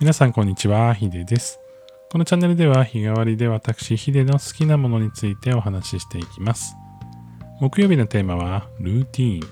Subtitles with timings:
[0.00, 1.60] 皆さんこんにちは、ヒデです。
[2.10, 6.74] このチャンネルでは日替わりで私、ヒデの好きなものについてお話ししていきます。
[7.60, 9.48] 木曜日のテーマは、ルーティーン。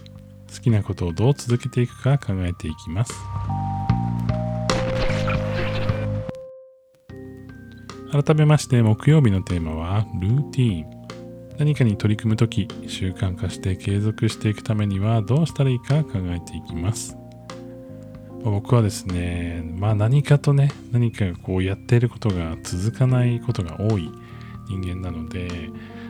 [0.50, 3.12] 好きなことをどう続けていくか考えていきます。
[8.10, 10.90] 改めまして、木曜日のテーマは、ルーティーン。
[11.58, 17.17] 何かに取り組むとき、習慣化して継続していくためにはどうしたらいいか考えていきます。
[18.44, 24.10] 僕はですね、まあ何かとね、何かこうやっていることが続かないことが多い
[24.68, 25.48] 人間なので、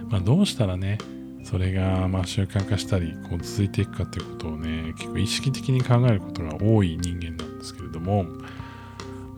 [0.09, 0.98] まあどうしたらね、
[1.45, 8.24] それがまあ習慣化したり、こう続いていくかっていうことをね、結構意識的に考えることが多い人間なんですけれども、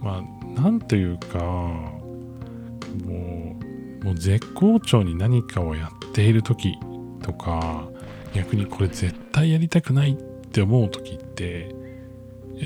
[0.01, 2.01] まあなんというか、も
[4.03, 6.75] う、もう絶好調に何かをやっている時
[7.23, 7.89] とか、
[8.35, 11.80] 逆にこれ絶対やりたくないって思う時って、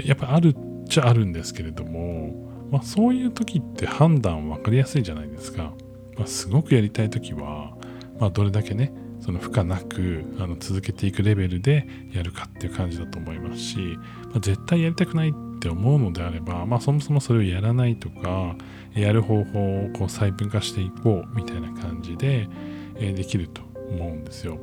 [0.04, 2.34] やっぱあるっちゃあるんですけれども、
[2.70, 5.72] まあ、そういう時って判断分かりやすいじゃないですか。
[6.16, 7.76] まあ、すごくやりたい時は、
[8.18, 18.56] まあ、どれだけね、その負荷なくあの続けていくレベルでやるかっていう感じだと思いますし、まあ、絶対やりたくないって思うのであれば、まあ、そもそもそれをやらないとか、
[18.94, 22.48] やる方法をこう細分化していこうみたいな感じで、
[22.96, 24.58] えできると思うんですよ。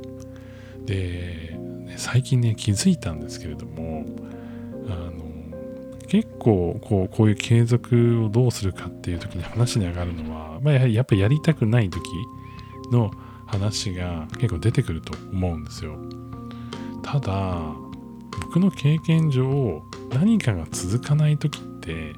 [0.85, 1.57] で、
[1.97, 4.05] 最近ね、気づいたんですけれども、
[4.93, 5.31] あの
[6.07, 12.01] 結構こうこういう継続をどうするかっていう時に話に上がるのは、まあ、やはりやっぱりやりたくない時
[12.91, 13.11] の
[13.45, 15.97] 話が結構出てくると思うんですよ。
[17.03, 17.73] ただ
[18.43, 19.83] 僕の経験上
[20.13, 22.13] 何かが続かない時って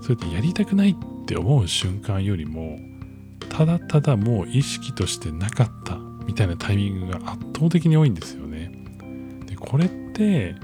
[0.00, 2.78] それってやりたくないって思う瞬間よりも
[3.50, 8.72] ただただもう意識としてなかったみたいなタイミングが圧倒的に多いんですよね。
[9.46, 10.54] でこれって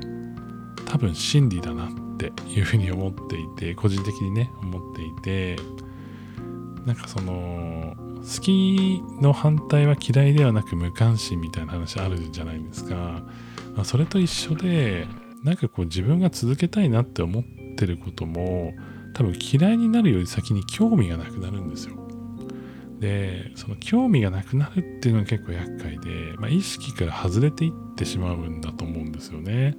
[0.97, 5.57] 多分真理だなっていうふうに思っていて個人的にね思っていて
[6.87, 13.23] なんかその好きの反対は嫌いではなく無関心みたいな話あるじゃないですか、
[13.77, 15.07] ま、それと一緒で
[15.45, 17.45] なんかこう自分が続けたいなって思っ
[17.77, 18.73] てることも
[19.13, 21.97] 多分嫌いになるより先に興味がなくなるんですよ。
[23.01, 29.77] でその興味がなくなるっていうのが結構厄介で、まあ、意識から外れていってしまうんだと思うんですよね。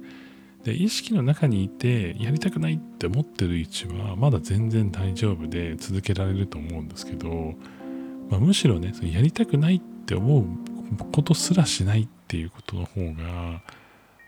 [0.68, 7.54] で意識の中にいてやりたくないって思ってる位置はまだ全然大丈夫で続けられると思うんですけど、
[8.28, 10.44] まあ、むしろねそのやりたくないって思う
[11.10, 13.62] ことすらしないっていうことの方が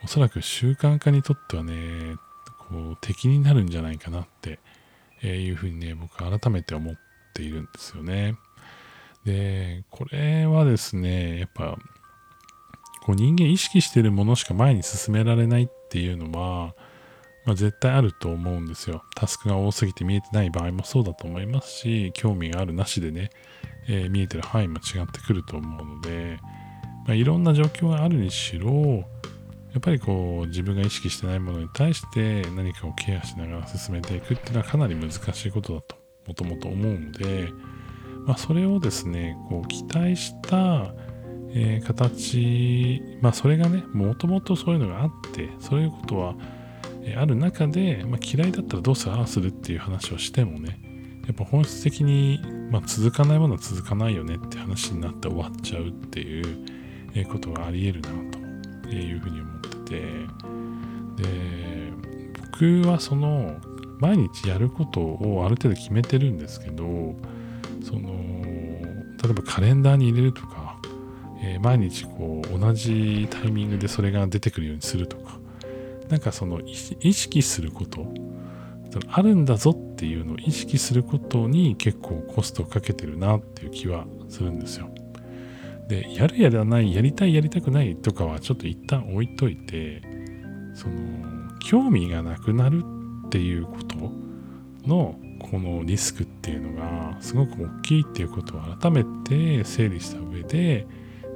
[0.03, 2.15] おそらく習慣化にとってはね
[2.71, 4.59] こう敵になるんじゃないかなって
[5.23, 6.95] いうふうにね僕改めて思っ
[7.35, 8.37] ているんですよね。
[9.27, 11.77] でこれはですねやっぱ
[13.03, 16.75] こう人間意識してるものしか前に進められないっていうのは、
[17.45, 19.03] まあ、絶対あると思うんですよ。
[19.17, 23.31] タスクが多すぎて見えてない場合もそうだと思いますし、興味があるなしでね、
[23.89, 26.39] えー見えてる範囲も違ってくると思うので、
[27.07, 29.05] まあ、いろんな状況があるにしろ、
[29.73, 35.97] やっぱりこう自分が意識してないものに対して何かをケアしながら進めていくっていうのはかなり難しいことだと
[36.27, 37.49] もともと思うので、
[38.27, 40.93] まあ、それをですね、こう期待した
[41.53, 46.35] えー形、まあそれがね、もともとそういうのがあって、そういうことは、
[47.03, 50.79] えーある中で、まあ、嫌いだったらどうするああするっていう話をしてもね、
[51.27, 52.41] やっぱ本質的に、
[52.71, 56.67] まあ、続かないものは続かないよねって話になって終わっちゃうっていう、
[57.15, 60.01] えーことがあり得るなというふうに思ってて、
[61.17, 61.93] で、
[62.53, 63.57] 僕はその、
[64.01, 67.15] 毎日やることをある程度決めてるんですけど、
[67.83, 68.11] その、
[69.23, 70.79] 例えばカレンダーに入れるとか、
[71.43, 75.39] えー毎日こう同じタイミングでそれが出てくるようにするとか。
[76.11, 78.13] なんかその意識すること。
[78.91, 84.91] そのあるんだぞっていうのを意識することに結構コストをかけてるなっていう気はするんですよ。
[85.89, 90.03] でやるやらないやりたいやりたくないとかはちょっと一旦置いといて
[90.75, 90.95] その
[91.61, 92.83] 興味がなくなる
[93.27, 93.97] っていうこと
[94.89, 100.87] のこのリスクっていうのがすごく大きいっていうことを改めて整理した上で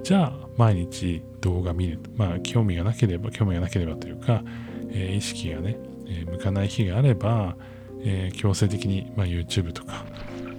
[0.04, 4.42] じゃあ毎日動画見るまあ興味がなければ興味がなければというか、
[4.90, 7.56] えー意識がね、えー向かない日があれば、
[8.00, 10.04] えー強制的に、まあ、YouTube とか、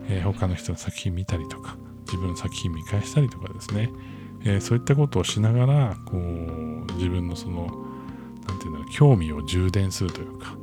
[0.09, 3.91] えー他の人の作品見たりとか自分の作品見返したりとかですね、
[4.45, 7.67] えーそういったことをしながらこう自分のその
[8.47, 10.57] なんていうんだろう興味を充電するというか、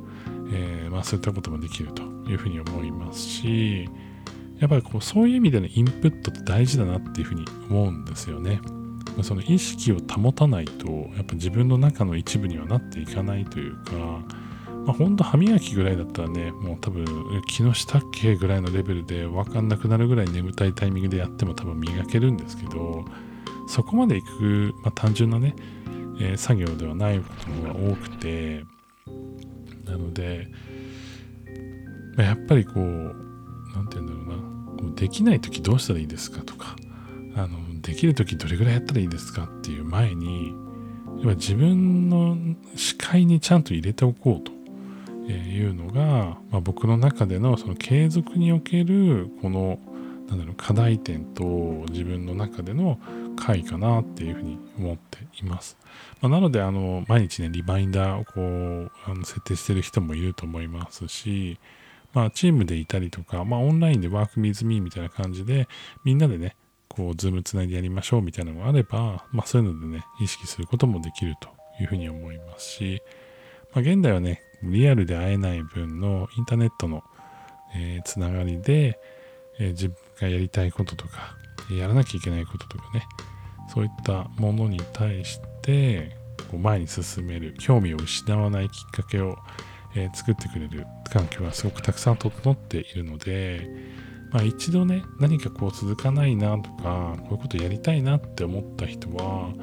[0.51, 3.89] えーまあ、そういったこともできるというふうに思いますし
[4.63, 8.61] やっぱりこうそういう意味でのインプットって大事だなっていうふうに思うんですよね。
[9.21, 13.91] その意識を保たないとやっぱ自分の中の一部にはなっていかないというか、
[14.85, 17.05] まあ、ほんと歯磨きぐらいだったらね、もう多分、
[17.47, 23.03] 気のしたっけぐらいのレベルで分かんなくなるぐらい眠たいタイミングでやっても多分磨けるんですけど、
[23.67, 25.55] そこまでいく、まあ、単純なね、
[26.19, 27.25] えー、作業ではないこ
[27.63, 28.63] とが多くて、
[29.85, 30.47] なので、
[32.15, 33.23] まあ、やっぱりこう、
[33.73, 34.52] なんて言うんだろうな、
[34.95, 36.75] できない時どうしたらいいですかとか、
[37.35, 40.53] あの、できる時どれぐらいやったらいいですかっていう前に、
[41.23, 42.37] 自分の
[42.75, 44.51] 視界にちゃんと入れておこうと
[45.31, 49.79] いうのが、まあ、僕の中でのその継続におけるこの
[50.27, 51.43] なんだろう課題点と
[51.89, 52.99] 自分の中での
[53.35, 55.77] 回かなっていうふうに思っています。
[56.21, 61.59] まあ、なのであの毎日ねリマインダーをこうあの設定してる人もいると思いますし、
[62.13, 65.67] まあ、チームでいたりとか、まあ、オンラインでワークミズミーみたいな感じで
[66.03, 66.55] みんなでね
[66.87, 71.49] こうズームつないでやりましょうみたいなのがあれば、まあ、そういうのでね意識することもできると
[71.81, 73.01] いうふうに思いますし、
[73.73, 77.03] まあ、現代はねリアルで会えない分のインターネットの、
[77.75, 78.99] えー、つながりで、
[79.59, 81.35] えー、自分がやりたいこととか、
[81.71, 83.05] やらなきゃいけないこととかね、
[83.73, 86.15] そういったものに対して、
[86.49, 89.37] こう前に進める、興味を失わないきっかけを、
[89.95, 93.69] えー、作ってくれる環境がすごくたくさん整っているので、
[94.31, 99.53] まあ、一度ね、何かこう続かないなとか、こういうことやりたいなって思った人は、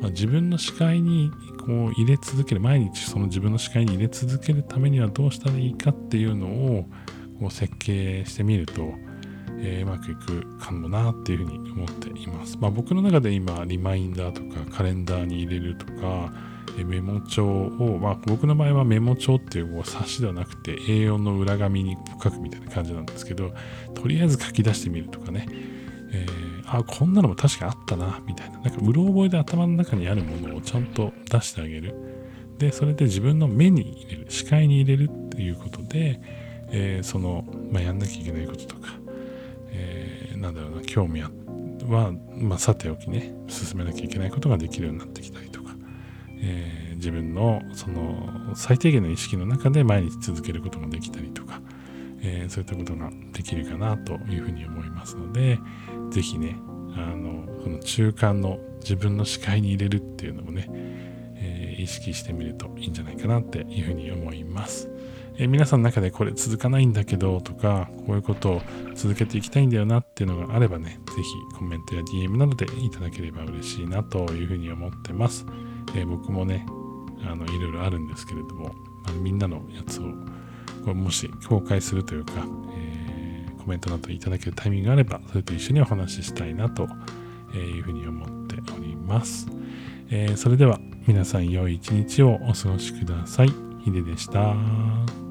[0.00, 1.30] まあ、自分の視界に
[1.66, 6.86] こう入れ続ける毎日その自分の視界に入れ続けるためにはどうしたらいいかっていうのを
[7.38, 8.94] こう設計してみると、
[9.58, 12.58] えー、うまくいくかもなっていうふうに思っています。
[12.60, 16.32] まあ、僕の中で今リマインダーとかカレンダーに入れるとか、
[16.84, 23.52] メモ帳を、まあ、僕の場合はメモ帳っていう冊子ではなくて A4 の裏紙に書くみたいな感じなんですけど
[23.94, 25.46] とりあえず書き出してみるとかね、
[26.12, 28.58] えーあ、こんなのも確かあったな、みたいな。
[28.60, 31.94] なんか、うろ覚えで頭の中にあるものをちゃんと出してあげる。
[32.58, 36.20] で、それで自分の目に入れる、視界に入れるっていうことで、
[36.68, 38.88] えー、その、まあ、やんなきゃいけないこととか、
[39.70, 41.30] えー、なんだろうな、興味は、
[42.38, 45.51] まあ、さておきね、進めなきゃいけないことができるようになってきたり、
[46.42, 51.60] えー、自分の、その、最低限の意識の中で毎日続けることができたりとか、
[52.22, 55.58] えー、そういったことができるかなというふうに思いますので、
[56.10, 56.56] ぜひね、
[56.96, 60.68] あの、この中間の自分の視界に入れるっていうのもね、
[61.36, 64.90] えー、意識してみるといいんじゃないかなっていうふうに思います。
[65.38, 68.62] え、皆さんの中でこれ続かないんだけどとか、こういうことを
[68.94, 75.46] 続けていきたいんだよなっていうのがあればね、ぜひコメントや DM などでいただければ嬉しいなというふうに思ってます。
[75.94, 76.66] えー、僕もね、
[77.24, 78.74] あの、いろいろあるんですけれども、
[79.04, 80.04] あのみんなのやつを
[80.82, 82.32] これもし公開するというか、
[82.76, 86.88] えー、コメントなどいただけるタイミングがあれば、それと一緒にお話ししたいなと
[87.54, 89.46] いうふうに思っております。
[90.10, 93.52] えー、それでは皆さん良い一日をお過ごしください。
[93.84, 95.21] ヒデでした。